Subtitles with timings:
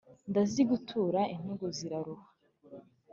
[0.29, 2.25] ndazigutura intugu ziraruha